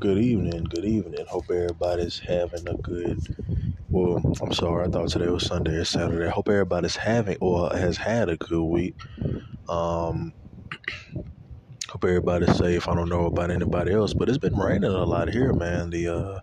[0.00, 1.24] Good evening, good evening.
[1.26, 3.18] Hope everybody's having a good.
[3.90, 6.30] Well, I'm sorry, I thought today was Sunday or Saturday.
[6.30, 8.96] Hope everybody's having or has had a good week.
[9.68, 10.34] Um,
[11.90, 12.88] hope everybody's safe.
[12.88, 15.90] I don't know about anybody else, but it's been raining a lot here, man.
[15.90, 16.40] The uh,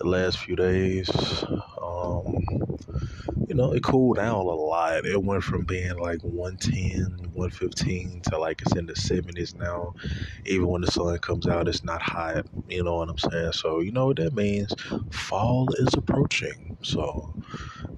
[0.00, 1.08] the last few days.
[3.56, 5.06] Know, it cooled down a lot.
[5.06, 9.94] It went from being like 110, 115 to like it's in the 70s now.
[10.44, 12.44] Even when the sun comes out, it's not hot.
[12.68, 13.52] You know what I'm saying?
[13.52, 14.74] So, you know what that means?
[15.10, 16.76] Fall is approaching.
[16.82, 17.32] So,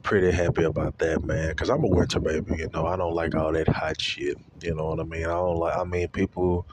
[0.04, 1.48] pretty happy about that, man.
[1.48, 2.58] Because I'm a winter baby.
[2.58, 4.38] You know, I don't like all that hot shit.
[4.62, 5.24] You know what I mean?
[5.24, 6.68] I don't like, I mean, people,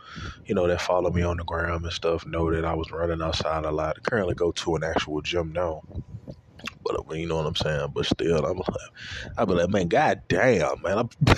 [0.45, 3.23] you know, that follow me on the ground and stuff know that I was running
[3.23, 3.97] outside a lot.
[3.97, 5.81] I currently go to an actual gym now.
[6.85, 7.91] But you know what I'm saying.
[7.93, 11.09] But still, I'm like, I be like, man, god damn, man.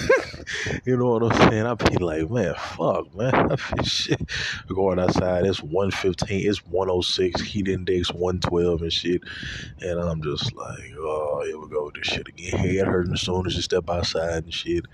[0.85, 1.65] You know what I'm saying.
[1.65, 3.33] I be like, man, fuck, man.
[3.51, 4.21] I shit.
[4.67, 9.21] Going outside, it's 115, it's 106, heat index 112 and shit.
[9.81, 12.57] And I'm just like, oh, here we go with this shit again.
[12.57, 14.85] Head hurting as soon as you step outside and shit.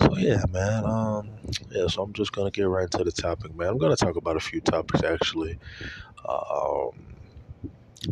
[0.00, 0.84] So yeah, man.
[0.84, 1.30] Um,
[1.70, 1.86] yeah.
[1.86, 3.68] So I'm just gonna get right into the topic, man.
[3.68, 5.58] I'm gonna talk about a few topics actually.
[6.28, 6.90] Um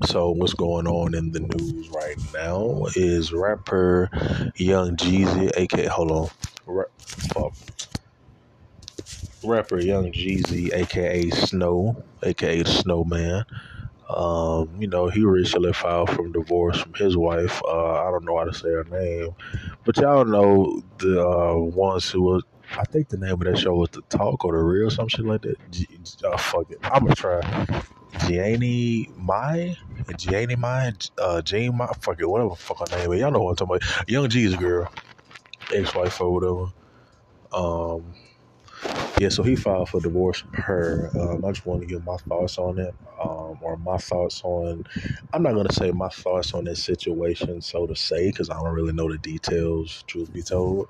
[0.05, 4.11] so what's going on in the news right now is rapper
[4.57, 6.29] Young Jeezy, aka hold on,
[6.67, 6.85] Ra-
[9.43, 13.45] rapper Young Jeezy, aka Snow, aka the Snowman.
[14.09, 17.61] Um, you know, he recently filed for divorce from his wife.
[17.67, 19.35] Uh, I don't know how to say her name,
[19.85, 22.43] but y'all know the uh, ones who was.
[22.77, 25.25] I think the name of that show was The Talk or The Real, some shit
[25.25, 25.57] like that.
[26.25, 26.79] Oh, fuck it.
[26.83, 27.41] I'm gonna try.
[28.17, 29.77] Gianni Mai,
[30.17, 33.21] Gianni Mai, uh, Jane Mai, fuck it, whatever the fuck her name is.
[33.21, 34.09] Y'all know what I'm talking about.
[34.09, 34.93] Young G's girl,
[35.75, 36.73] ex-wife or whatever.
[37.53, 38.15] Um,
[39.19, 41.11] yeah, so he filed for divorce from her.
[41.19, 44.85] Um, I just want to give my thoughts on it, um, or my thoughts on.
[45.33, 48.75] I'm not gonna say my thoughts on this situation, so to say, because I don't
[48.75, 50.05] really know the details.
[50.07, 50.89] Truth be told,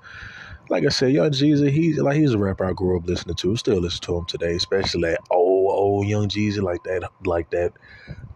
[0.69, 3.55] like I said, Young Jeezy, he's like he's a rapper I grew up listening to.
[3.57, 5.58] Still listen to him today, especially that old
[5.89, 7.73] old Young Jeezy, like that, like that,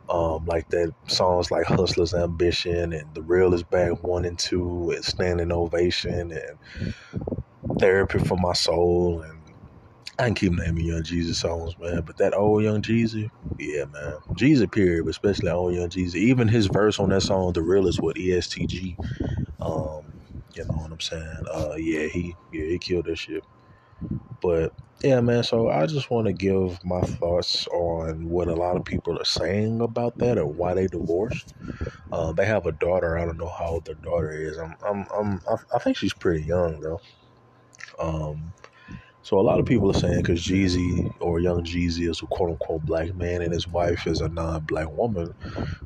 [0.09, 4.91] um, like that songs like Hustler's Ambition and The Real Is Back one and two
[4.96, 6.59] and Standing Ovation and
[7.80, 9.44] Therapy for My Soul and
[10.19, 12.03] I can keep naming Young Jeezy songs, man.
[12.06, 14.18] But that old Young Jeezy, yeah, man.
[14.38, 16.16] Jeezy period, but especially old Young Jeezy.
[16.16, 18.97] Even his verse on that song, The Real is with ESTG.
[19.62, 20.14] Um,
[20.56, 21.44] you know what I'm saying?
[21.53, 23.44] Uh, yeah, he yeah he killed that shit.
[24.41, 25.44] But yeah, man.
[25.44, 29.25] So I just want to give my thoughts on what a lot of people are
[29.25, 31.53] saying about that and why they divorced.
[32.12, 33.18] Uh, they have a daughter.
[33.18, 34.58] I don't know how old their daughter is.
[34.58, 35.41] I'm, I'm, I'm
[35.74, 37.02] I think she's pretty young though.
[38.00, 38.53] Um,
[39.24, 42.52] so a lot of people are saying because Jeezy or Young Jeezy is a quote
[42.52, 45.34] unquote black man and his wife is a non black woman.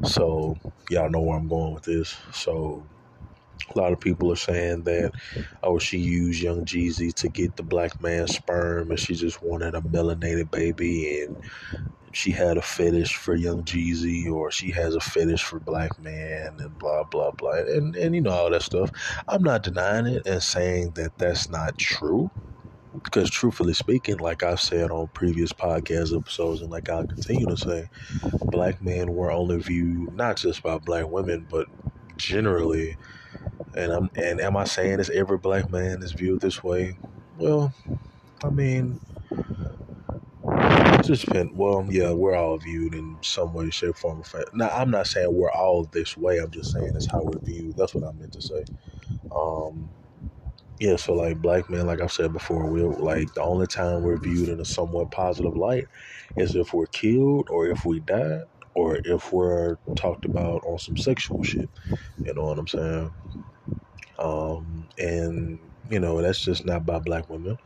[0.04, 0.58] So
[0.90, 2.16] y'all know where I'm going with this.
[2.34, 2.86] So
[3.76, 5.12] a lot of people are saying that,
[5.64, 9.76] oh, she used Young Jeezy to get the black man's sperm and she just wanted
[9.76, 11.38] a melanated baby and
[12.14, 16.58] she had a fetish for Young Jeezy or she has a fetish for black man
[16.60, 17.52] and blah, blah, blah.
[17.54, 18.92] And, and you know, all that stuff.
[19.28, 22.32] I'm not denying it and saying that that's not true
[22.94, 27.58] because truthfully speaking, like I've said on previous podcast episodes, and like I'll continue to
[27.58, 27.88] say,
[28.52, 31.68] black men were only viewed not just by black women, but
[32.18, 32.98] generally.
[33.76, 37.00] And I'm and am I saying this every black man is viewed this way?
[37.38, 37.74] Well,
[38.44, 39.02] I mean,
[41.04, 41.52] just depend.
[41.54, 44.50] Well, yeah, we're all viewed in some way, shape, form, or fashion.
[44.54, 46.38] Now, I'm not saying we're all this way.
[46.40, 47.78] I'm just saying it's how we're viewed.
[47.78, 48.66] That's what I meant to say.
[49.36, 49.92] Um,
[50.80, 54.20] yeah, so like black men, like I've said before, we're like the only time we're
[54.20, 55.86] viewed in a somewhat positive light
[56.38, 58.42] is if we're killed or if we die
[58.78, 61.70] or if we're talked about on some sexual shit.
[62.24, 63.12] You know what I'm saying?
[64.20, 67.58] Um, and you know that's just not by black women.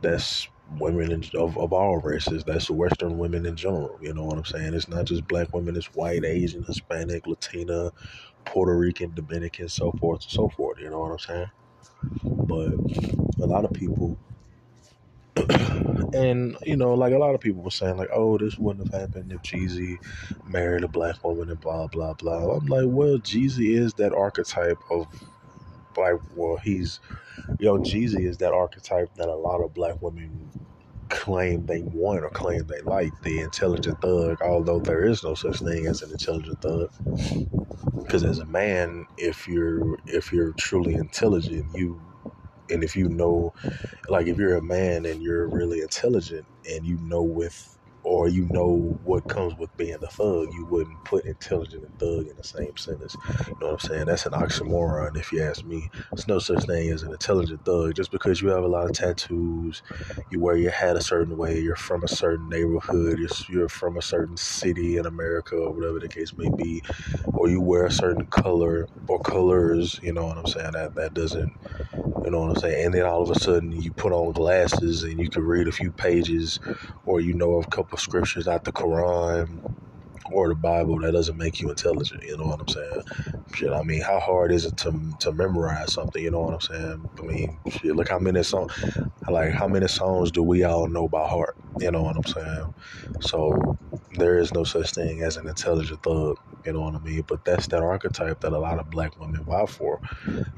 [0.00, 0.48] That's
[0.78, 2.44] women in, of of all races.
[2.44, 3.98] That's Western women in general.
[4.00, 4.72] You know what I'm saying?
[4.74, 5.76] It's not just black women.
[5.76, 7.92] It's white, Asian, Hispanic, Latina,
[8.46, 10.78] Puerto Rican, Dominican, so forth and so forth.
[10.80, 11.50] You know what I'm saying?
[12.48, 12.74] But
[13.40, 14.18] a lot of people,
[16.14, 19.00] and you know, like a lot of people were saying, like, "Oh, this wouldn't have
[19.00, 19.98] happened if Jeezy
[20.46, 22.56] married a black woman," and blah blah blah.
[22.56, 25.06] I'm like, well, Jeezy is that archetype of
[25.94, 26.14] black.
[26.36, 27.00] Well, he's,
[27.58, 30.50] you know, Jeezy is that archetype that a lot of black women
[31.08, 35.60] claim they want or claim they like the intelligent thug although there is no such
[35.60, 36.90] thing as an intelligent thug
[38.02, 42.00] because as a man if you're if you're truly intelligent you
[42.70, 43.52] and if you know
[44.08, 48.46] like if you're a man and you're really intelligent and you know with or you
[48.46, 52.44] know what comes with being a thug, you wouldn't put intelligent and thug in the
[52.44, 53.16] same sentence.
[53.60, 54.06] You know what I'm saying?
[54.06, 55.90] That's an oxymoron, if you ask me.
[56.14, 57.94] There's no such thing as an intelligent thug.
[57.96, 59.82] Just because you have a lot of tattoos,
[60.30, 63.96] you wear your hat a certain way, you're from a certain neighborhood, you're, you're from
[63.96, 66.82] a certain city in America, or whatever the case may be,
[67.34, 70.72] or you wear a certain color or colors, you know what I'm saying?
[70.72, 71.52] That that doesn't,
[72.24, 72.86] you know what I'm saying?
[72.86, 75.72] And then all of a sudden you put on glasses and you can read a
[75.72, 76.60] few pages,
[77.04, 79.74] or you know a couple scriptures out the Quran
[80.32, 82.22] or the Bible, that doesn't make you intelligent.
[82.22, 83.02] You know what I'm saying?
[83.54, 86.22] Shit, I mean, how hard is it to to memorize something?
[86.22, 87.10] You know what I'm saying?
[87.18, 88.72] I mean, shit, look how many songs,
[89.28, 91.56] like how many songs do we all know by heart?
[91.80, 92.66] You know what I'm saying?
[93.20, 93.78] So
[94.12, 96.38] there is no such thing as an intelligent thug.
[96.64, 97.22] You know what I mean?
[97.26, 100.00] But that's that archetype that a lot of black women vie for.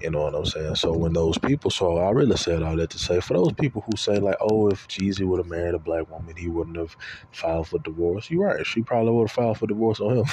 [0.01, 0.75] You know what I'm saying?
[0.77, 3.83] So when those people, so I really said all that to say, for those people
[3.83, 6.97] who say like, oh, if Jeezy would have married a black woman, he wouldn't have
[7.33, 8.31] filed for divorce.
[8.31, 8.67] You're right.
[8.67, 10.27] She probably would have filed for divorce on him.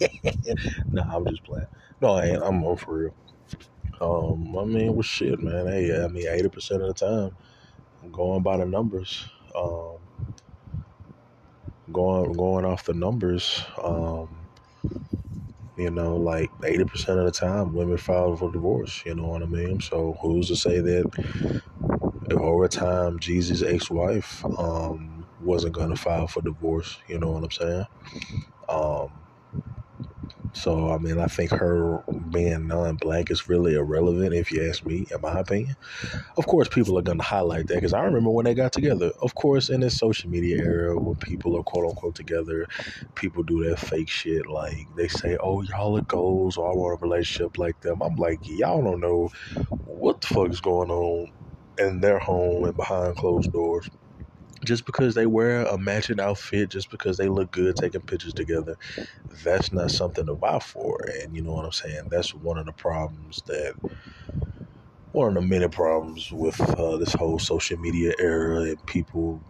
[0.92, 1.66] nah, I'm just playing.
[2.00, 2.42] No, I ain't.
[2.42, 3.16] I'm, I'm for real.
[4.00, 5.66] Um, I mean, well, shit, man.
[5.66, 7.36] Hey, I mean, eighty percent of the time,
[8.02, 9.26] I'm going by the numbers.
[9.56, 10.03] Um,
[11.92, 13.62] going going off the numbers.
[13.82, 14.28] Um,
[15.76, 19.02] you know, like 80% of the time, women file for divorce.
[19.04, 19.80] You know what I mean?
[19.80, 21.10] So who's to say that
[22.30, 26.98] over time Jeezy's ex-wife um, wasn't going to file for divorce?
[27.08, 27.86] You know what I'm saying?
[28.68, 29.12] Um,
[30.54, 34.84] so, I mean, I think her being non black is really irrelevant, if you ask
[34.84, 35.76] me, in my opinion.
[36.36, 39.12] Of course, people are going to highlight that because I remember when they got together.
[39.22, 42.66] Of course, in this social media era when people are quote unquote together,
[43.16, 44.46] people do that fake shit.
[44.46, 48.00] Like they say, oh, y'all are goals, or I want a relationship like them.
[48.02, 49.30] I'm like, y'all don't know
[49.84, 51.28] what the fuck is going on
[51.78, 53.88] in their home and behind closed doors
[54.64, 58.76] just because they wear a matching outfit, just because they look good taking pictures together,
[59.44, 60.98] that's not something to buy for.
[61.20, 62.08] And you know what I'm saying?
[62.10, 63.74] That's one of the problems that,
[65.12, 69.44] one of the many problems with uh, this whole social media era and people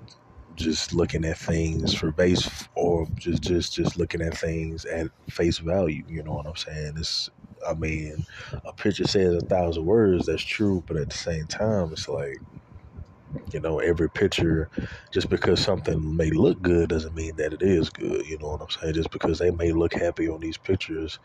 [0.55, 5.58] just looking at things for base or just just just looking at things at face
[5.58, 6.05] value.
[6.08, 6.94] You know what I'm saying?
[6.99, 7.28] It's
[7.69, 8.25] I mean,
[8.64, 10.26] a picture says a thousand words.
[10.26, 12.43] That's true, but at the same time, it's like
[13.52, 14.70] you know, every picture,
[15.12, 18.26] just because something may look good doesn't mean that it is good.
[18.26, 18.94] You know what I'm saying?
[18.94, 21.19] Just because they may look happy on these pictures,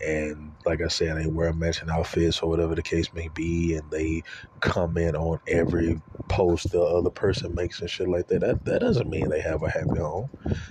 [0.00, 3.90] and like I said, they wear matching outfits or whatever the case may be, and
[3.90, 4.22] they
[4.60, 8.40] comment on every post the other person makes and shit like that.
[8.40, 10.30] That that doesn't mean they have a happy home.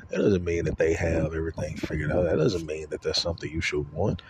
[0.09, 2.25] That doesn't mean that they have everything figured out.
[2.25, 4.21] That doesn't mean that that's something you should want.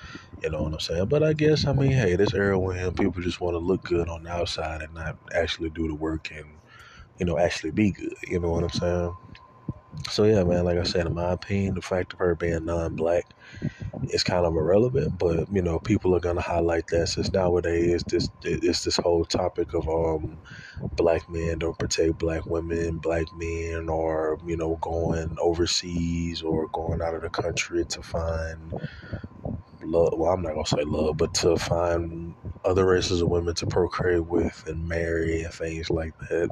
[0.44, 1.08] You know what I'm saying?
[1.08, 4.10] But I guess I mean, hey, this era when people just want to look good
[4.10, 6.61] on the outside and not actually do the work and
[7.22, 8.16] you know actually be good.
[8.28, 9.16] You know what I'm saying?
[10.10, 10.66] So yeah, man.
[10.66, 13.26] Like I said, in my opinion, the fact of her being non-black
[14.10, 15.20] is kind of irrelevant.
[15.20, 19.76] But you know, people are gonna highlight that since nowadays this it's this whole topic
[19.76, 20.40] of um
[20.94, 27.04] black men don't protect black women, black men are you know going overseas or going
[27.04, 28.74] out of the country to find
[29.84, 30.14] love.
[30.18, 34.26] Well, I'm not gonna say love, but to find other races of women to procreate
[34.26, 36.50] with and marry and things like that.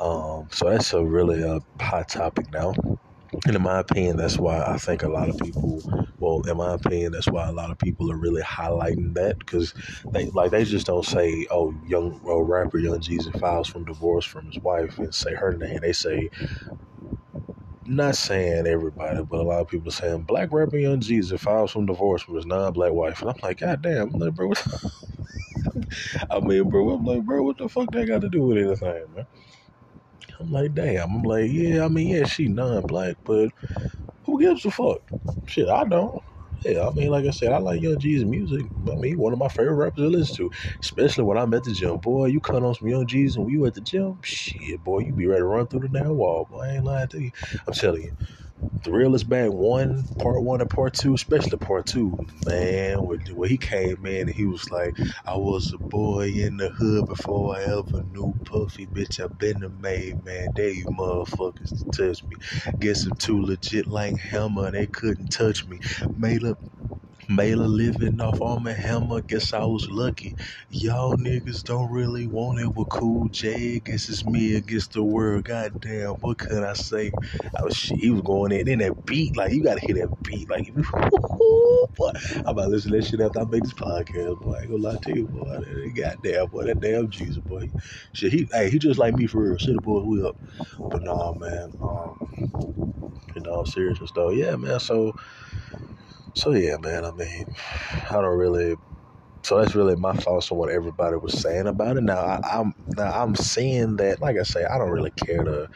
[0.00, 2.74] Um, so that's a really a hot topic now.
[3.46, 5.82] And in my opinion, that's why I think a lot of people,
[6.20, 9.74] well, in my opinion, that's why a lot of people are really highlighting that because
[10.12, 14.46] they like they just don't say, "Oh, young rapper Young Jeezy files from divorce from
[14.46, 15.80] his wife" and say her name.
[15.82, 16.30] They say,
[17.86, 21.86] not saying everybody, but a lot of people saying black rapper Young Jeezy files from
[21.86, 24.52] divorce from his non-black wife, and I'm like, God damn, I'm like, bro.
[26.30, 29.14] I mean, bro, I'm like, bro, what the fuck that got to do with anything,
[29.14, 29.26] man?
[30.40, 31.10] I'm like, damn.
[31.10, 33.50] I'm like, yeah, I mean, yeah, she non-black, but
[34.24, 35.00] who gives a fuck?
[35.46, 36.22] Shit, I don't.
[36.64, 38.66] Yeah, I mean, like I said, I like Young G's music.
[38.90, 40.50] I mean, one of my favorite rappers to listen to,
[40.82, 41.98] especially when I'm at the gym.
[41.98, 45.00] Boy, you cut on some Young G's and when you at the gym, shit, boy,
[45.00, 46.46] you be ready to run through the damn wall.
[46.50, 47.32] Boy, I ain't lying to you.
[47.66, 48.12] I'm telling you,
[48.84, 53.20] the Real Is Back one, part one and part two, especially part two, man, when,
[53.48, 54.96] he came in he was like,
[55.26, 59.62] I was a boy in the hood before I ever knew Puffy, bitch, I been
[59.62, 60.50] a made, man.
[60.54, 62.36] There you motherfuckers to touch me.
[62.80, 65.80] Guess I'm too legit like Hammer, they couldn't touch me.
[66.16, 66.58] Made up
[67.28, 70.36] Mailer living off on my hammer, guess I was lucky.
[70.70, 73.80] Y'all niggas don't really want it with Cool J.
[73.80, 75.44] Guess it's me against the world.
[75.44, 77.12] Goddamn, what could I say?
[77.58, 78.66] I was he was going in.
[78.66, 80.50] Then that beat, like you gotta hear that beat.
[80.50, 80.72] Like
[81.96, 84.54] boy, I'm about to listen to that shit after I make this podcast, boy.
[84.56, 85.60] I ain't gonna lie to you, boy.
[85.94, 87.70] Goddamn, boy, that damn Jeezy, boy.
[88.12, 89.58] Shit, he hey, he just like me for real.
[89.58, 90.36] Shit, boy, we up.
[90.90, 91.72] But nah, man.
[91.82, 92.16] Um
[93.34, 94.32] being all serious and stuff.
[94.34, 94.80] Yeah, man.
[94.80, 95.14] So,
[96.34, 97.04] so yeah, man.
[97.04, 97.46] I mean,
[98.10, 98.76] I don't really.
[99.42, 102.02] So that's really my thoughts on what everybody was saying about it.
[102.02, 105.68] Now I, am now I'm seeing that, like I say, I don't really care to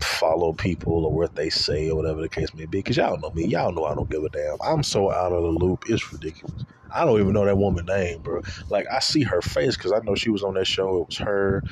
[0.00, 2.78] follow people or what they say or whatever the case may be.
[2.78, 3.46] Because y'all know me.
[3.46, 4.56] Y'all know I don't give a damn.
[4.62, 5.84] I'm so out of the loop.
[5.88, 6.64] It's ridiculous.
[6.92, 8.42] I don't even know that woman's name, bro.
[8.68, 11.02] Like I see her face because I know she was on that show.
[11.02, 11.62] It was her.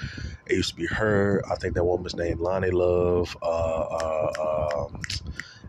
[0.47, 1.43] It used to be her.
[1.51, 5.01] I think that woman's name Loni Love, uh, uh, um,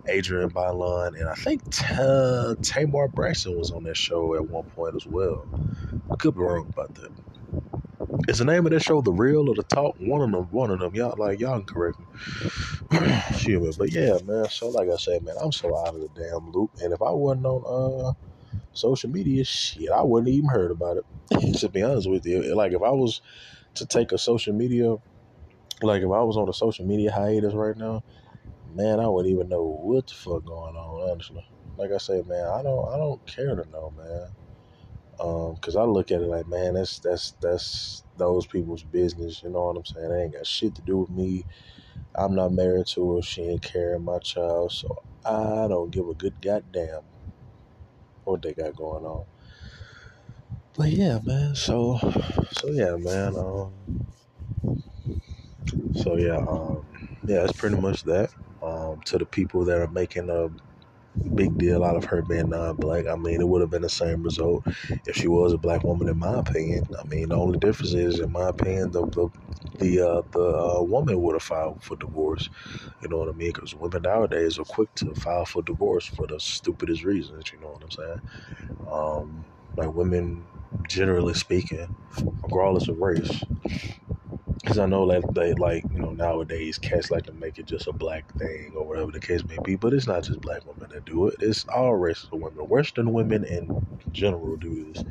[0.08, 1.64] Adrienne Bailon, and I think
[2.62, 5.48] Tamar Braxton was on that show at one point as well.
[6.12, 7.12] I could be wrong about that.
[8.28, 9.96] Is the name of that show the real or the talk?
[10.00, 10.94] One of them, one of them.
[10.96, 12.06] Y'all like y'all can correct me.
[13.30, 14.48] Excuse me, but yeah, man.
[14.50, 16.72] So like I said, man, I'm so out of the damn loop.
[16.82, 18.14] And if I wasn't on uh
[18.74, 21.06] social media, shit, I wouldn't even heard about it.
[21.60, 23.22] to be honest with you, like if I was
[23.76, 24.96] to take a social media,
[25.82, 28.04] like if I was on a social media hiatus right now,
[28.76, 31.12] man, I wouldn't even know what the fuck going on.
[31.12, 31.46] Honestly,
[31.78, 34.30] like I said, man, I don't, I don't care to know, man.
[35.20, 39.44] Um, cause I look at it like, man, that's that's that's those people's business.
[39.44, 40.10] You know what I'm saying?
[40.10, 41.46] They ain't got shit to do with me.
[42.16, 43.22] I'm not married to her.
[43.22, 47.02] She ain't carrying my child, so I don't give a good goddamn
[48.26, 49.26] what they got going on.
[50.78, 51.56] But yeah, man.
[51.56, 52.00] So,
[52.52, 53.36] so yeah, man.
[53.38, 53.74] Um,
[55.96, 56.86] so yeah, um,
[57.26, 58.30] yeah, it's pretty much that.
[58.62, 60.50] Um, to the people that are making a
[61.36, 63.08] big deal out of her being non-black.
[63.08, 64.66] I mean, it would have been the same result
[65.06, 66.84] if she was a black woman, in my opinion.
[67.00, 69.30] I mean, the only difference is, in my opinion, the the
[69.80, 72.50] the, uh, the uh, woman would have filed for divorce.
[73.02, 73.52] You know what I mean?
[73.54, 77.52] Because women nowadays are quick to file for divorce for the stupidest reasons.
[77.52, 78.20] You know what I'm saying?
[78.92, 79.46] Um,
[79.78, 80.48] like women,
[80.90, 81.88] generally speaking,
[82.44, 83.46] regardless of race,
[84.62, 87.88] because I know that they like you know nowadays cats like to make it just
[87.88, 90.90] a black thing or whatever the case may be, but it's not just black women
[90.92, 91.36] that do it.
[91.42, 92.68] It's all races of women.
[92.70, 93.70] Western women in
[94.14, 95.04] general do this,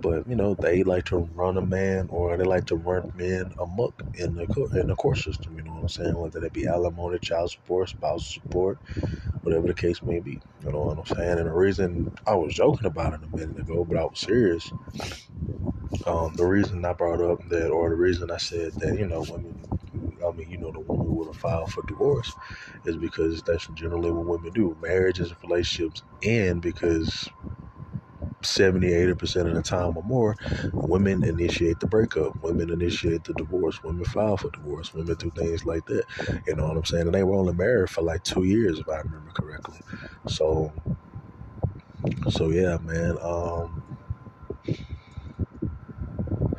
[0.00, 3.52] but you know they like to run a man or they like to run men
[3.58, 5.56] amok in the in the court system.
[5.56, 6.18] You know what I'm saying?
[6.18, 8.78] Whether that be alimony, child support, spouse support,
[9.42, 10.40] whatever the case may be.
[10.64, 11.38] You know what I'm saying?
[11.38, 14.72] And the reason I was joking about it a minute ago, but I was serious
[16.06, 19.22] um, the reason I brought up that, or the reason I said that, you know,
[19.28, 19.64] women,
[20.26, 22.32] I mean, you know, the woman would have filed for divorce
[22.84, 24.76] is because that's generally what women do.
[24.80, 27.28] Marriages and relationships end because
[28.42, 30.36] 70, 80% of the time or more,
[30.72, 32.42] women initiate the breakup.
[32.42, 33.82] Women initiate the divorce.
[33.82, 34.94] Women file for divorce.
[34.94, 36.04] Women do things like that.
[36.46, 37.06] You know what I'm saying?
[37.06, 39.80] And they were only married for like two years, if I remember correctly.
[40.28, 40.72] So,
[42.30, 43.16] so yeah, man.
[43.20, 43.89] Um,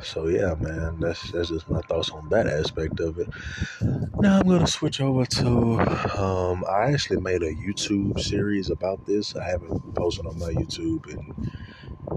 [0.02, 3.28] so yeah, man, that's that's just my thoughts on that aspect of it.
[4.20, 5.80] Now I'm gonna switch over to
[6.20, 9.36] um, I actually made a YouTube series about this.
[9.36, 11.50] I haven't posted on my YouTube in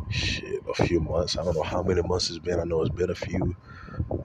[0.09, 1.37] shit a few months.
[1.37, 2.59] I don't know how many months it's been.
[2.59, 3.55] I know it's been a few.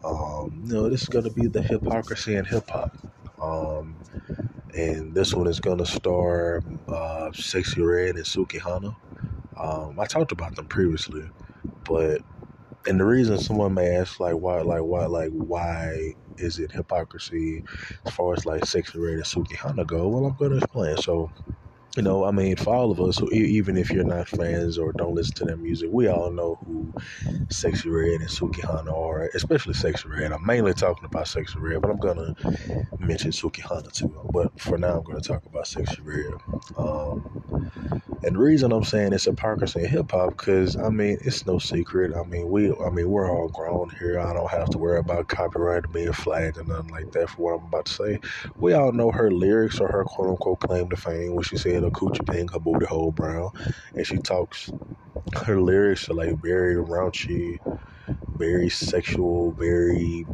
[0.04, 2.96] Um, this is gonna be the hypocrisy in hip hop.
[3.40, 3.96] Um,
[4.74, 8.96] and this one is gonna star uh, Sexyy Red and Sukihana.
[9.56, 11.28] Um, I talked about them previously,
[11.84, 12.22] but
[12.86, 17.62] and the reason someone may ask like why like why like why is it hypocrisy
[18.06, 20.08] as far as like Red and Sukihana go?
[20.08, 20.96] Well i'm going to explain.
[20.96, 21.30] So
[21.96, 25.14] you know, I mean, for all of us, even if you're not fans or don't
[25.14, 26.92] listen to their music, we all know who
[27.48, 30.32] Sexyy Red and Sukihana are, especially Sexyy Red.
[30.32, 32.34] I'm mainly talking about Sexyy Red, but I'm gonna
[33.00, 34.14] mention Sukihana too.
[34.32, 36.34] But for now, I'm gonna talk about Sexyy Red.
[36.76, 37.40] Um,
[38.22, 41.58] and the reason I'm saying it's hypocrisy in hip hop, because I mean, it's no
[41.58, 42.12] secret.
[42.14, 44.20] I mean, we, I mean, we're all grown here.
[44.20, 47.58] I don't have to worry about copyright being flagged and nothing like that for what
[47.58, 48.20] I'm about to say.
[48.58, 51.79] We all know her lyrics or her quote unquote claim to fame, when she said
[51.84, 53.50] a coochie pink, her booty hole brown,
[53.94, 54.70] and she talks.
[55.34, 57.58] Her lyrics are like very raunchy,
[58.36, 60.26] very sexual, very,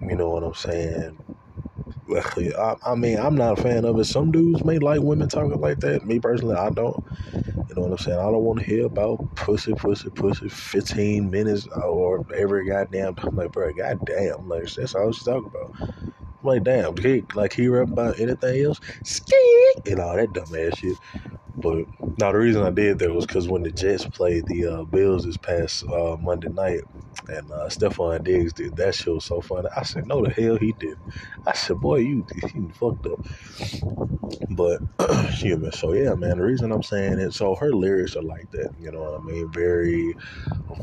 [0.00, 1.18] you know what I'm saying.
[2.10, 4.04] I, I mean, I'm not a fan of it.
[4.04, 6.06] Some dudes may like women talking like that.
[6.06, 7.04] Me personally, I don't.
[7.34, 8.18] You know what I'm saying?
[8.18, 13.14] I don't want to hear about pussy, pussy, pussy, 15 minutes or every goddamn.
[13.18, 14.48] I'm like, bro, goddamn.
[14.48, 16.07] Like, that's all she's talking about.
[16.42, 18.80] Like, damn, he, like he rap about anything else?
[19.04, 20.98] Ski and all that dumb ass shit.
[21.56, 21.86] But
[22.18, 25.24] now the reason I did that was because when the Jets played the uh, Bills
[25.24, 26.82] this past uh, Monday night,
[27.28, 29.68] and uh, Stefon Diggs did that show so funny.
[29.76, 30.98] I said, no, the hell he did.
[31.46, 33.20] I said, boy, you you fucked up.
[34.50, 34.82] But
[35.32, 35.72] human.
[35.72, 36.38] So yeah, man.
[36.38, 38.70] The reason I'm saying it, so her lyrics are like that.
[38.76, 39.50] You know what I mean?
[39.52, 40.14] Very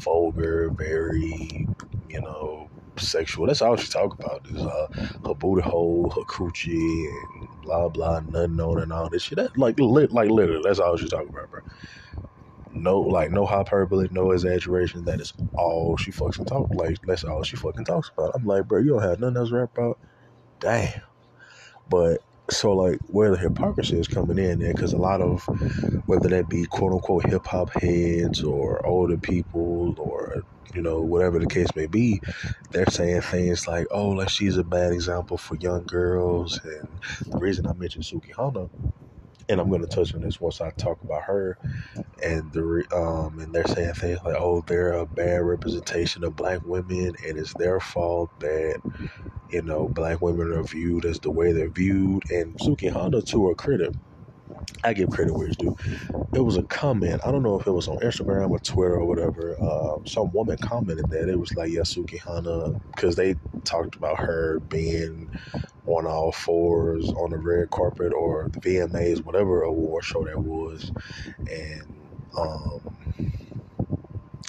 [0.03, 1.69] vulgar, very
[2.09, 3.47] you know sexual.
[3.47, 4.87] That's all she talk about is uh,
[5.25, 9.37] her booty hole, her coochie, and blah blah, nothing on and all this shit.
[9.37, 11.61] That, like, li- like literally, that's all she talk about, bro.
[12.71, 15.05] No, like no hyperbole, no exaggeration.
[15.05, 16.69] That is all she fucking talk.
[16.73, 18.33] Like that's all she fucking talks about.
[18.35, 19.99] I'm like, bro, you don't have nothing else to rap about.
[20.59, 21.01] Damn.
[21.87, 25.49] But so like where the hypocrisy is coming in there because a lot of
[26.05, 30.43] whether that be quote unquote hip hop heads or older people or
[30.73, 32.21] you know whatever the case may be
[32.71, 36.99] they're saying things like oh like she's a bad example for young girls and
[37.31, 38.69] the reason i mentioned sukihana
[39.49, 41.57] and I'm going to touch on this once I talk about her,
[42.23, 46.61] and the um, and they're saying things like, "Oh, they're a bad representation of black
[46.63, 48.81] women, and it's their fault that
[49.49, 53.55] you know black women are viewed as the way they're viewed." And Sukihana, to her
[53.55, 53.95] credit,
[54.85, 55.75] I give credit where it's due.
[56.33, 57.21] It was a comment.
[57.25, 59.57] I don't know if it was on Instagram or Twitter or whatever.
[59.61, 64.59] Um, some woman commented that it was like Yasuki Hana because they talked about her
[64.61, 65.29] being
[65.87, 70.91] on all fours on the red carpet or the VMAs, whatever award show that was,
[71.49, 71.83] and
[72.37, 72.97] um,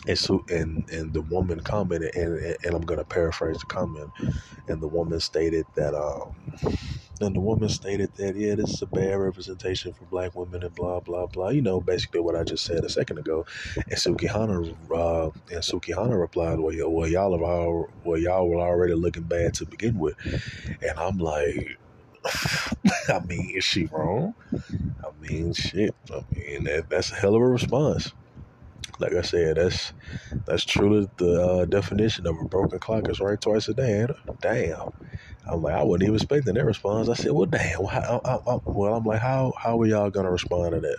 [0.09, 4.13] and so and and the woman commented, and and I'm gonna paraphrase the comment,
[4.69, 6.37] and the woman stated that um
[7.21, 10.75] and the woman stated that, yeah, this is a bad representation for black women and
[10.75, 11.51] blah, blah, blah.
[11.51, 13.47] You know, basically what I just said a second ago.
[13.91, 18.95] And Sukihana, uh, and Sukihana replied, well, y- well, y'all, are well, y'all were already
[18.95, 20.17] looking bad to begin with.
[20.83, 21.79] And I'm like,
[23.09, 24.35] I mean, is she wrong?
[25.05, 25.97] I mean, shit.
[26.13, 28.15] I mean, that, that's a hell of a response.
[29.01, 29.95] Like I said, that's
[30.47, 34.07] that's truly the uh, definition of a broken clock is right twice a day.
[34.43, 34.89] Damn.
[35.49, 37.09] I'm like, I wasn't even expecting that response.
[37.09, 37.85] I said, well, damn.
[37.85, 40.99] How, I, I, well, I'm like, how how are y'all gonna respond to that?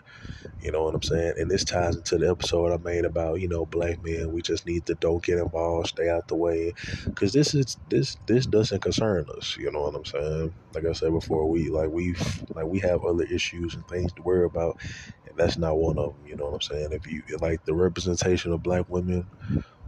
[0.59, 1.33] You know what I'm saying?
[1.37, 4.31] And this ties into the episode I made about you know black men.
[4.31, 6.73] We just need to don't get involved, stay out the way,
[7.05, 9.55] because this is this this doesn't concern us.
[9.57, 10.55] You know what I'm saying?
[10.73, 12.15] Like I said before, we like we
[12.55, 14.79] like we have other issues and things to worry about,
[15.27, 16.25] and that's not one of them.
[16.25, 16.89] You know what I'm saying?
[16.91, 19.27] If you like the representation of black women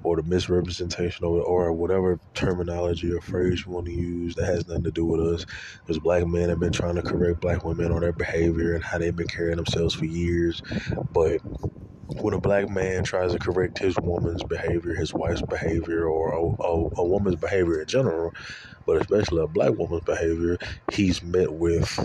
[0.04, 4.68] or the misrepresentation or, or whatever terminology or phrase you want to use that has
[4.68, 5.46] nothing to do with us.
[5.86, 8.98] Because black men have been trying to correct black women on their behavior and how
[8.98, 10.62] they've been carrying themselves for years.
[11.14, 11.42] But
[12.22, 16.64] when a black man tries to correct his woman's behavior, his wife's behavior, or a,
[16.64, 18.32] a, a woman's behavior in general,
[18.86, 20.58] but especially a black woman's behavior,
[20.92, 22.00] he's met with,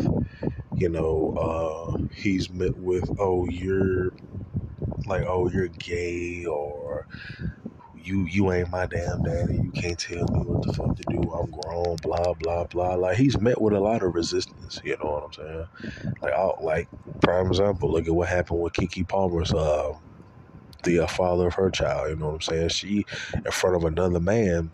[0.77, 4.11] you know, uh, he's met with, oh, you're
[5.07, 7.07] like, oh, you're gay, or
[8.05, 9.55] you you ain't my damn daddy.
[9.55, 11.33] You can't tell me what the fuck to do.
[11.33, 11.97] I'm grown.
[11.97, 12.95] Blah blah blah.
[12.95, 14.81] Like he's met with a lot of resistance.
[14.85, 16.15] You know what I'm saying?
[16.23, 16.89] Like I, like
[17.23, 17.91] prime example.
[17.91, 19.95] Look at what happened with Keke Palmer's uh,
[20.85, 22.11] the uh, father of her child.
[22.11, 22.69] You know what I'm saying?
[22.69, 24.71] She in front of another man.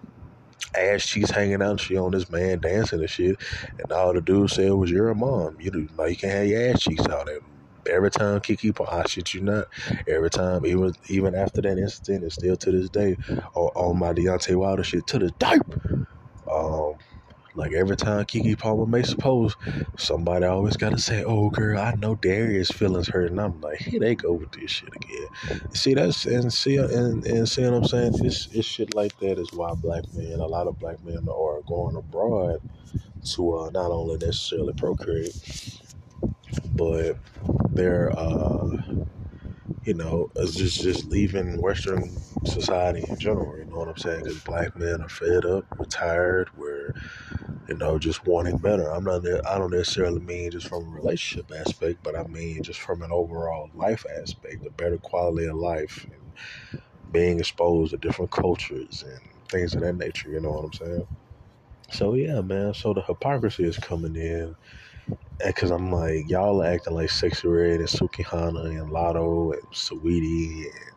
[0.73, 3.41] As she's hanging out, she on this man dancing and shit,
[3.81, 5.57] and all the dude said was, "You're a mom.
[5.59, 7.41] You do like you can't have your ass cheeks out." And
[7.89, 9.67] every time Keke, I shit you not,
[10.09, 13.17] every time, even even after that incident, and still to this day,
[13.55, 15.75] on, on my Deontay Wilder shit, to the type.
[16.53, 16.95] Um,
[17.55, 19.17] like every time Keke Palmer makes a
[19.99, 23.79] somebody always got to say, "Oh, girl, I know Darius' feelings hurt," and I'm like,
[23.81, 25.29] "Here they go with this shit again."
[25.75, 28.15] See that's and see and and see what I'm saying?
[28.23, 31.63] This it's shit like that is why black men, a lot of black men are
[31.63, 32.61] going abroad
[33.25, 35.37] to uh, not only necessarily procreate,
[36.77, 37.19] but
[37.69, 38.67] they're uh,
[39.85, 43.59] you know it's just just leaving Western society in general.
[43.59, 44.21] You know what I'm saying?
[44.25, 46.93] Because black men are fed up, we're tired, we're
[47.69, 48.89] you know just wanting better.
[48.93, 52.81] I'm not I don't necessarily mean just from a relationship aspect, but I mean just
[52.81, 56.33] from an overall life aspect, a better quality of life, and
[57.11, 60.31] being exposed to different cultures and things of that nature.
[60.31, 61.09] You know what I'm saying?
[61.91, 62.75] So yeah, man.
[62.75, 64.57] So the hypocrisy is coming in
[65.45, 70.65] because I'm like, y'all are acting like Sexyy Red and Sukihana and Latto and Saweetie
[70.65, 70.95] and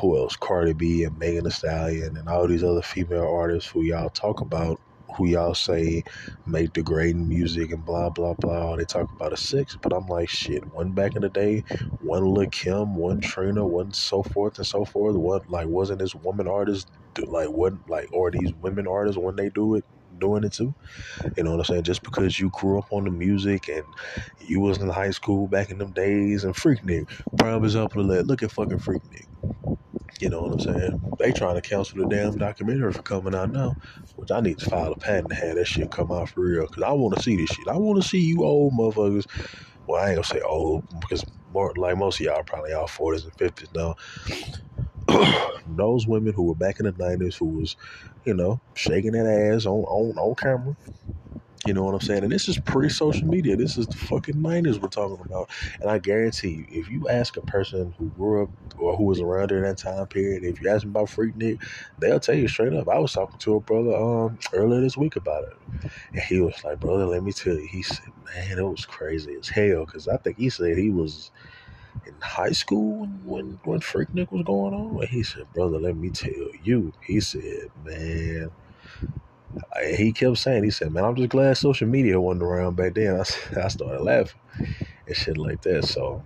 [0.00, 0.36] who else?
[0.36, 4.40] Cardi B and Megan Thee Stallion and all these other female artists who y'all talk
[4.40, 4.80] about,
[5.16, 6.02] who y'all say
[6.46, 8.76] make degrading music and blah blah blah.
[8.76, 10.64] They talk about a six, but I'm like, shit.
[10.66, 11.64] One back in the day,
[11.98, 15.16] one Lil Kim, one Trina, one so forth and so forth.
[15.16, 16.90] What like wasn't this woman artist
[17.28, 19.84] like what like or these women artists when they do it
[20.18, 20.74] doing it too.
[21.36, 21.82] You know what I'm saying?
[21.84, 23.84] Just because you grew up on the music and
[24.40, 28.26] you was in high school back in them days and Freaknik, prime example of that.
[28.26, 29.26] Look at fucking Freaknik.
[30.20, 31.16] You know what I'm saying?
[31.18, 33.76] They trying to cancel the damn documentary for coming out now,
[34.16, 36.66] which I need to file a patent to have that shit come out for real.
[36.68, 37.68] Cause I want to see this shit.
[37.68, 39.26] I want to see you old motherfuckers.
[39.86, 43.24] Well, I ain't gonna say old because more like most of y'all probably all 40s
[43.24, 43.94] and 50s now.
[45.66, 47.76] Those women who were back in the 90s who was,
[48.24, 50.76] you know, shaking that ass on on on camera
[51.66, 52.24] You know what I'm saying?
[52.24, 53.56] And this is pre social media.
[53.56, 55.50] This is the fucking 90s we're talking about.
[55.80, 59.20] And I guarantee you, if you ask a person who grew up or who was
[59.20, 61.60] around during that time period, if you ask them about Freaknik,
[61.98, 62.88] they'll tell you straight up.
[62.88, 65.58] I was talking to a brother um earlier this week about it.
[66.14, 67.66] And he was like, brother, let me tell you.
[67.70, 69.86] He said, man, it was crazy as hell.
[69.86, 71.30] Because I think he said he was
[72.06, 75.00] in high school when, when Freaknik was going on.
[75.00, 76.30] And he said, brother, let me tell
[76.62, 76.92] you.
[77.06, 78.50] He said, man
[79.96, 83.16] he kept saying, he said, man, I'm just glad social media wasn't around back then.
[83.56, 84.40] I, I started laughing
[85.06, 85.84] and shit like that.
[85.84, 86.22] So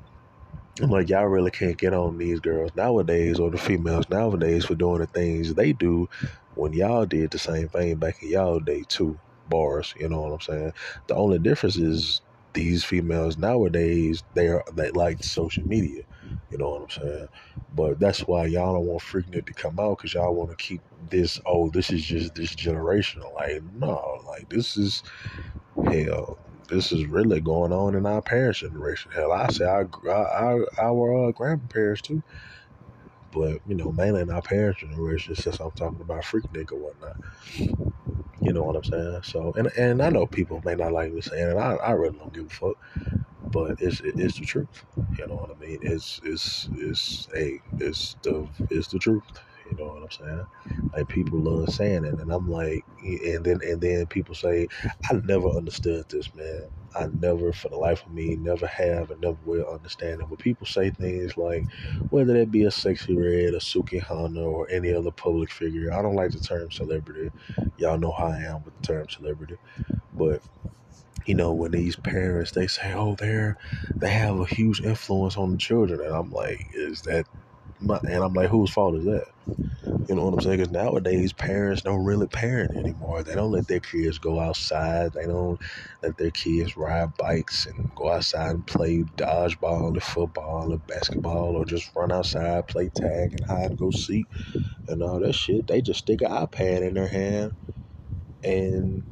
[0.81, 4.75] I'm like, y'all really can't get on these girls nowadays or the females nowadays for
[4.75, 6.09] doing the things they do
[6.55, 9.19] when y'all did the same thing back in y'all day too.
[9.49, 10.73] Bars, you know what I'm saying?
[11.07, 12.21] The only difference is
[12.59, 16.03] these females nowadays they are they like social media.
[16.51, 17.29] You know what I'm saying?
[17.75, 20.81] But that's why y'all don't want Freaknik to come out because y'all want to keep
[21.09, 21.41] this.
[21.47, 23.33] Oh, this is just this generational.
[23.35, 25.03] Like no, like this is
[25.85, 26.39] hell.
[26.69, 29.13] This is really going on in our parents' generation.
[29.13, 32.23] Hell, I say our our, our uh, grandparents too.
[33.33, 37.17] But you know, mainly in our parents' generation, since I'm talking about Freaknik or whatnot.
[38.49, 39.23] You know what I'm saying?
[39.25, 41.57] So, and and I know people may not like me saying it.
[41.59, 42.77] I I really don't give a fuck
[43.53, 44.85] but it's it's the truth.
[45.19, 45.79] You know what I mean?
[45.83, 49.25] It's it's it's a it's the it's the truth.
[49.69, 50.47] You know what I'm saying?
[50.97, 54.69] Like people love saying it, and I'm like, and then and then people say,
[55.11, 56.71] I never understood this, man.
[56.95, 60.29] I never, for the life of me, never have and never will understand it.
[60.31, 61.69] But people say things like,
[62.09, 65.93] whether that be a Sexyy Red, a Sukihana, or any other public figure.
[65.93, 67.31] I don't like the term celebrity.
[67.77, 69.57] Y'all know how I am with the term celebrity,
[70.13, 70.43] but
[71.27, 73.57] you know, when these parents they say, "Oh, they're
[74.01, 77.27] they have a huge influence on the children," and I'm like, "Is that?"
[77.81, 79.27] My, and I'm like, "Whose fault is that?"
[80.09, 80.59] You know what I'm saying?
[80.59, 83.23] Because nowadays parents don't really parent anymore.
[83.23, 85.15] They don't let their kids go outside.
[85.15, 85.59] They don't
[86.03, 91.57] let their kids ride bikes and go outside and play dodgeball or football or basketball
[91.57, 94.29] or just run outside, play tag and hide and go seek
[94.89, 95.67] and all that shit.
[95.69, 97.53] They just stick an iPad in their hand
[98.43, 99.05] and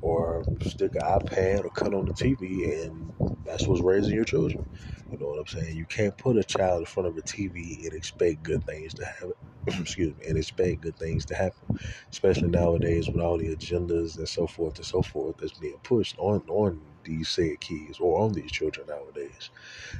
[0.00, 4.66] or stick an iPad or cut on the TV, and that's what's raising your children.
[5.10, 5.76] You know what I'm saying?
[5.76, 9.04] You can't put a child in front of a TV and expect good things to
[9.04, 9.32] happen.
[9.80, 11.68] excuse me, and expect good things to happen,
[12.10, 16.16] especially nowadays with all the agendas and so forth and so forth that's being pushed
[16.18, 19.50] on on these said kids or on these children nowadays.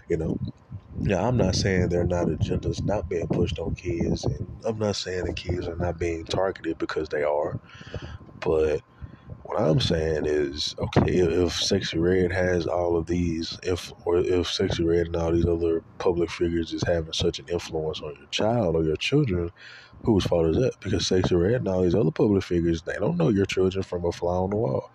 [0.08, 0.38] You know,
[1.04, 4.78] now, I'm not saying there are not agendas not being pushed on kids, and I'm
[4.78, 7.58] not saying the kids are not being targeted because they are.
[8.44, 8.82] But
[9.44, 14.48] what I'm saying is, okay, if Sexyy Red has all of these, if or if
[14.48, 18.28] Sexyy Red and all these other public figures is having such an influence on your
[18.28, 19.50] child or your children,
[20.04, 20.74] whose fault is that?
[20.80, 24.04] Because Sexyy Red and all these other public figures, they don't know your children from
[24.04, 24.92] a fly on the wall.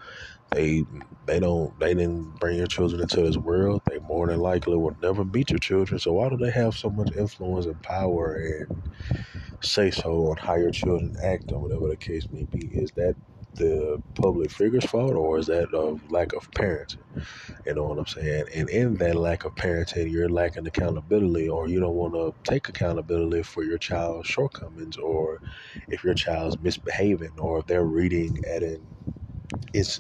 [0.52, 0.86] They
[1.26, 3.84] they don't they didn't bring your children into this world.
[3.86, 6.00] They more than likely will never meet your children.
[6.00, 8.68] So why do they have so much influence and power and
[9.62, 12.68] say so on how your children act or whatever the case may be?
[12.74, 13.16] Is that
[13.58, 16.98] the public figure's fault or is that a lack of parenting?
[17.66, 18.46] You know what I'm saying?
[18.56, 22.70] And in that lack of parenting, you're lacking accountability or you don't want to take
[22.70, 25.42] accountability for your child's shortcomings or
[25.90, 28.88] if your child's misbehaving or if they're reading at an
[29.74, 30.00] it's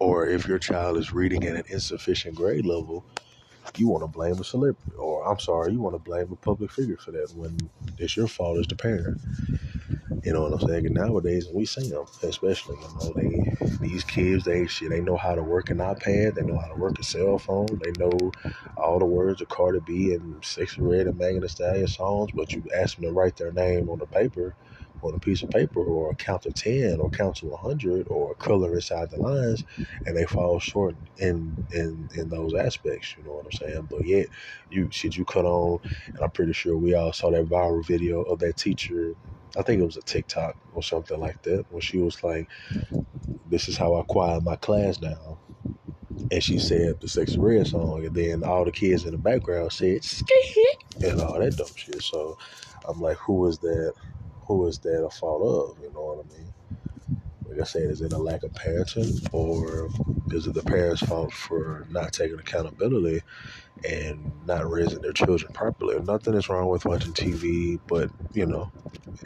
[0.00, 3.06] or if your child is reading at an insufficient grade level,
[3.76, 6.72] you want to blame a celebrity or I'm sorry, you want to blame a public
[6.72, 9.18] figure for that when it's your fault as the parent.
[10.22, 10.92] You know what I'm saying?
[10.92, 13.42] Nowadays, we see them, especially, you know, they
[13.80, 16.76] these kids, they shit, they know how to work an iPad, they know how to
[16.76, 18.34] work a cell phone, they know
[18.76, 22.54] all the words of Cardi B and Sexyy Red and Megan Thee Stallion songs, but
[22.54, 24.54] you ask them to write their name on the paper,
[25.02, 28.74] on a piece of paper, or count to ten, or count to hundred, or color
[28.74, 29.64] inside the lines,
[30.04, 33.16] and they fall short in in in those aspects.
[33.16, 33.88] You know what I'm saying?
[33.90, 34.26] But yet,
[34.68, 38.20] you should you cut on, and I'm pretty sure we all saw that viral video
[38.22, 39.16] of that teacher
[39.56, 42.48] I think it was a TikTok or something like that, where she was like,
[43.46, 45.38] "This is how I quiet my class now,"
[46.30, 49.72] and she said the Sexyy Red song, and then all the kids in the background
[49.72, 50.34] said "ski"
[51.02, 52.02] and all that dumb shit.
[52.02, 52.38] So
[52.86, 53.94] I'm like, who is that?
[54.46, 55.42] Who is that a fault
[55.76, 55.82] of?
[55.82, 56.54] You know what I mean?
[57.46, 59.90] Like I said, is it a lack of parenting, or
[60.32, 63.22] is it the parents' fault for not taking accountability
[63.88, 66.00] and not raising their children properly?
[66.00, 68.72] Nothing is wrong with watching TV, but you know,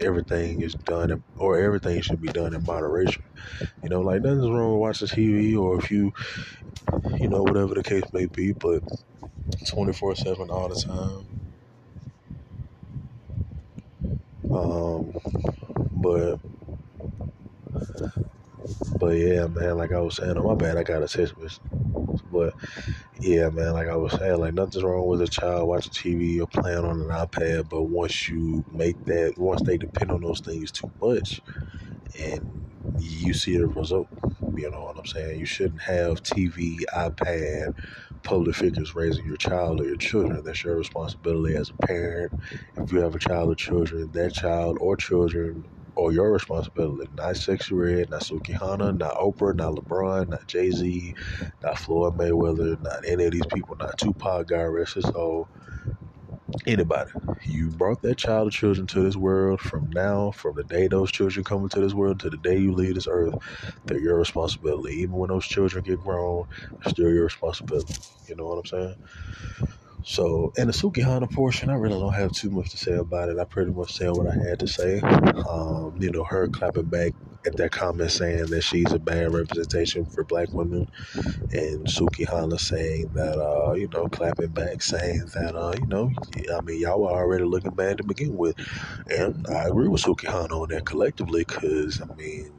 [0.00, 3.22] everything is done, or everything should be done in moderation.
[3.82, 6.12] You know, like nothing's wrong with watching TV, or if you,
[7.20, 8.82] you know, whatever the case may be, but
[9.68, 11.26] 24 7 all the time.
[14.52, 15.12] Um,
[16.02, 16.40] but
[19.00, 21.34] but yeah, man, like I was saying, oh my bad, I got a text.
[22.22, 22.54] But
[23.20, 26.46] yeah, man, like I was saying, like nothing's wrong with a child watching TV or
[26.48, 30.72] playing on an iPad, but once you make that, once they depend on those things
[30.72, 31.42] too much,
[32.18, 32.66] and
[32.98, 34.08] you see the result.
[34.56, 35.38] You know what I'm saying?
[35.38, 37.68] You shouldn't have TV, iPad,
[38.22, 40.42] public figures raising your child or your children.
[40.44, 42.32] That's your responsibility as a parent.
[42.76, 47.10] If you have a child or children, that child or children or your responsibility.
[47.14, 51.14] Not Sexyy Red, not Sukihana, not Oprah, not LeBron, not Jay Z,
[51.62, 55.42] not Floyd Mayweather, not any of these people, not Tupac, God rest his soul
[56.66, 57.12] anybody.
[57.46, 61.12] You brought that child or children to this world from now, from the day those
[61.12, 63.34] children come into this world to the day you leave this earth,
[63.86, 64.96] they're your responsibility.
[64.96, 66.46] Even when those children get grown,
[66.86, 67.94] still your responsibility.
[68.26, 68.96] You know what I'm saying?
[70.04, 73.38] So, in the Sukihana portion, I really don't have too much to say about it.
[73.38, 75.00] I pretty much said what I had to say.
[75.48, 77.14] Um, you know, her clapping back
[77.46, 80.88] at that comment saying that she's a bad representation for black women,
[81.52, 86.10] and Sukihana saying that, uh, you know, clapping back saying that, uh, you know,
[86.54, 88.56] I mean, y'all were already looking bad to begin with.
[89.10, 92.52] And I agree with Sukihana on that collectively because, I mean,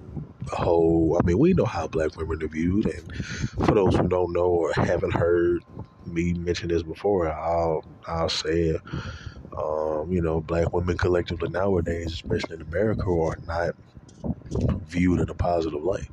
[0.50, 2.86] the whole, I mean, we know how black women are viewed.
[2.88, 3.16] And
[3.66, 5.64] for those who don't know or haven't heard
[6.16, 8.80] me mention this before, I'll, I'll say.
[9.58, 13.76] Um, you know, black women collectively nowadays, especially in America, are not
[14.88, 16.10] viewed in a positive light.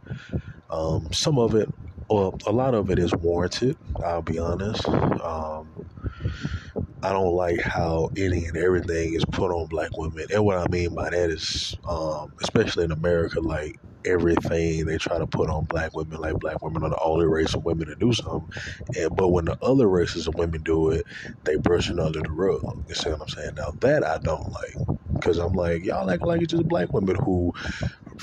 [0.71, 1.69] Um, some of it,
[2.11, 3.77] well, a lot of it is warranted.
[4.05, 4.87] I'll be honest.
[4.89, 5.77] Um,
[7.03, 10.67] I don't like how any and everything is put on black women, and what I
[10.71, 15.67] mean by that is, um, especially in America, like everything they try to put on
[15.67, 18.49] black women, like black women are the only race of women to do something.
[18.97, 21.07] And but when the other races of women do it,
[21.45, 22.61] they brush it under the rug.
[22.89, 23.55] You see what I'm saying?
[23.57, 24.77] Now that I don't like,
[25.21, 27.53] because I'm like y'all act like it's just black women who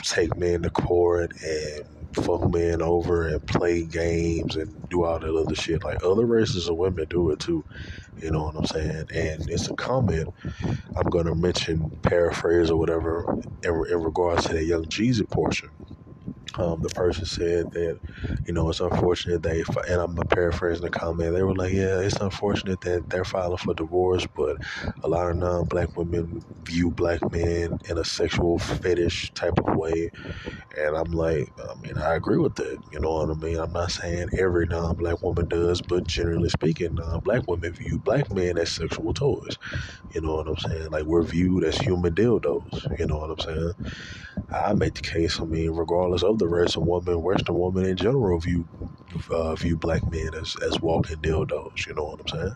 [0.03, 5.35] take men to court and fuck men over and play games and do all that
[5.35, 5.83] other shit.
[5.83, 7.65] Like other races of women do it too.
[8.21, 9.05] You know what I'm saying?
[9.13, 10.29] And it's a comment
[10.95, 13.25] I'm going to mention, paraphrase or whatever,
[13.63, 15.71] in, in regards to the Young Jeezy portion.
[16.59, 17.99] Um, the person said that,
[18.45, 22.17] you know, it's unfortunate they, and I'm paraphrasing the comment, they were like, yeah, it's
[22.17, 24.57] unfortunate that they're filing for divorce, but
[25.03, 29.75] a lot of non black women view black men in a sexual fetish type of
[29.77, 30.11] way.
[30.77, 32.79] And I'm like, I mean, I agree with that.
[32.91, 33.57] You know what I mean?
[33.57, 37.99] I'm not saying every non black woman does, but generally speaking, non black women view
[37.99, 39.57] black men as sexual toys.
[40.13, 40.91] You know what I'm saying?
[40.91, 42.99] Like, we're viewed as human dildos.
[42.99, 43.73] You know what I'm saying?
[44.51, 47.97] I make the case, I mean, regardless of the race of woman, Western women in
[47.97, 48.67] general view
[49.31, 51.87] uh, view black men as, as walking dildos.
[51.87, 52.55] You know what I'm saying?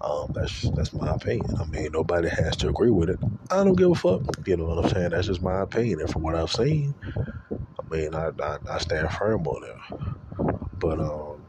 [0.00, 1.50] Um, that's that's my opinion.
[1.60, 3.20] I mean, nobody has to agree with it.
[3.50, 4.22] I don't give a fuck.
[4.46, 5.10] You know what I'm saying?
[5.10, 6.00] That's just my opinion.
[6.00, 6.96] And from what I've seen,
[7.80, 9.76] I mean, I, I, I stand firm on it.
[10.80, 11.46] But um,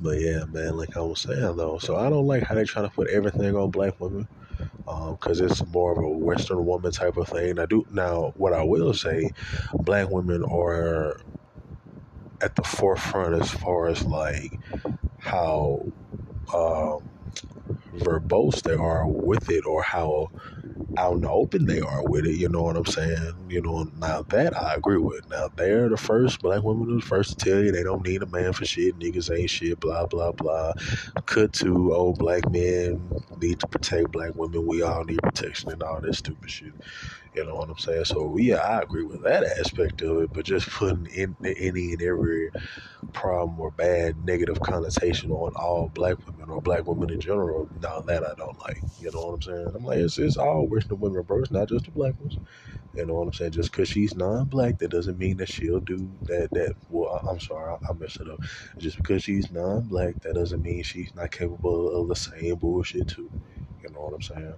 [0.00, 2.82] but yeah, man, like I was saying though, so I don't like how they try
[2.82, 4.28] to put everything on black women
[5.12, 7.58] because um, it's more of a Western woman type of thing.
[7.58, 8.32] I do now.
[8.36, 9.30] What I will say,
[9.80, 11.16] black women are
[12.40, 14.60] at the forefront as far as like
[15.18, 15.80] how
[16.54, 17.07] um,
[17.98, 20.28] verbose they are with it, or how
[20.98, 22.36] out in the open they are with it.
[22.36, 23.46] You know what I'm saying?
[23.48, 25.28] You know, now that I agree with.
[25.30, 28.26] Now they're the first black women the first to tell you they don't need a
[28.26, 28.98] man for shit.
[28.98, 29.80] Niggas ain't shit.
[29.80, 30.72] Blah blah blah.
[31.26, 34.66] Could to old black men need to protect black women.
[34.66, 36.74] We all need protection and all this stupid shit.
[37.38, 38.06] You know what I'm saying?
[38.06, 42.02] So yeah, I agree with that aspect of it, but just putting in any and
[42.02, 42.50] every
[43.12, 48.00] problem or bad negative connotation on all black women or black women in general, now
[48.02, 48.84] that I don't like.
[48.98, 49.72] You know what I'm saying?
[49.76, 51.24] I'm like, it's, it's all Western women.
[51.30, 52.38] It's not just the black ones.
[52.94, 53.52] You know what I'm saying?
[53.52, 56.50] Just because she's non-black, that doesn't mean that she'll do that.
[56.54, 58.40] That well, I, am sorry, I, I messed it up.
[58.78, 63.32] Just because she's non-black, that doesn't mean she's not capable of the same bullshit too.
[63.82, 64.56] You know what I'm saying?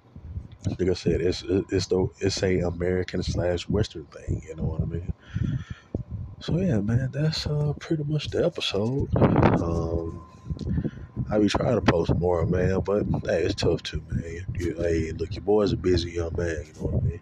[0.66, 4.42] Like I said, it's it's the it's a American slash Western thing.
[4.46, 5.12] You know what I mean?
[6.40, 9.08] So yeah, man, that's uh, pretty much the episode.
[9.16, 10.22] Um,
[11.30, 14.46] I be trying to post more, man, but hey, it's tough too, man.
[14.58, 16.64] You, hey, look, your boy's a busy young man.
[16.66, 17.20] You know what I mean?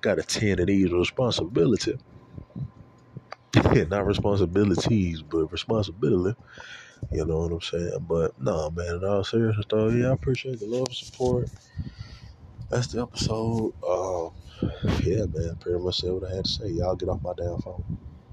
[0.00, 1.98] Got a ten of these responsibility.
[3.88, 6.38] Not responsibilities, but responsibility.
[7.12, 8.06] You know what I'm saying?
[8.08, 11.48] But no, man, in all seriousness, though, yeah, I appreciate the love and support
[12.74, 13.74] that's the episode.
[13.88, 14.30] Um,
[15.04, 16.68] yeah, man, pretty much said what I had to say.
[16.70, 17.84] Y'all get off my damn phone.